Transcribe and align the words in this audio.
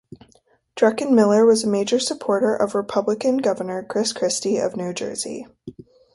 Druckenmiller 0.75 1.45
was 1.45 1.63
a 1.63 1.67
major 1.67 1.99
supporter 1.99 2.55
of 2.55 2.73
Republican 2.73 3.37
Governor 3.37 3.83
Chris 3.83 4.13
Christie 4.13 4.57
of 4.57 4.75
New 4.75 4.93
Jersey. 4.93 5.45